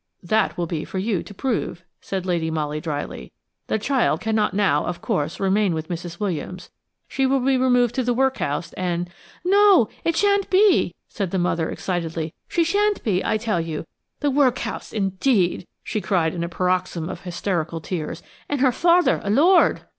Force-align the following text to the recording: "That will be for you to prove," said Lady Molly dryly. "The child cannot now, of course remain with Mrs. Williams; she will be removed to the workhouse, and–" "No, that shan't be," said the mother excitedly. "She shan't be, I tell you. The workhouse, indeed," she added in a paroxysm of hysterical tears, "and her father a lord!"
"That 0.23 0.57
will 0.57 0.65
be 0.65 0.83
for 0.83 0.97
you 0.97 1.21
to 1.21 1.31
prove," 1.31 1.83
said 2.01 2.25
Lady 2.25 2.49
Molly 2.49 2.81
dryly. 2.81 3.31
"The 3.67 3.77
child 3.77 4.19
cannot 4.19 4.55
now, 4.55 4.83
of 4.87 4.99
course 4.99 5.39
remain 5.39 5.75
with 5.75 5.89
Mrs. 5.89 6.19
Williams; 6.19 6.71
she 7.07 7.27
will 7.27 7.39
be 7.39 7.55
removed 7.55 7.93
to 7.93 8.03
the 8.03 8.11
workhouse, 8.15 8.73
and–" 8.73 9.11
"No, 9.45 9.89
that 10.03 10.15
shan't 10.15 10.49
be," 10.49 10.95
said 11.07 11.29
the 11.29 11.37
mother 11.37 11.69
excitedly. 11.69 12.33
"She 12.47 12.63
shan't 12.63 13.03
be, 13.03 13.23
I 13.23 13.37
tell 13.37 13.61
you. 13.61 13.85
The 14.21 14.31
workhouse, 14.31 14.91
indeed," 14.91 15.67
she 15.83 16.01
added 16.03 16.33
in 16.33 16.43
a 16.43 16.49
paroxysm 16.49 17.07
of 17.07 17.21
hysterical 17.21 17.79
tears, 17.79 18.23
"and 18.49 18.59
her 18.59 18.71
father 18.71 19.21
a 19.23 19.29
lord!" 19.29 19.81